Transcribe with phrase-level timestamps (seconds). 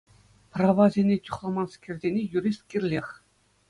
[0.53, 3.07] Правасене чухламанскерсене юрист кирлех.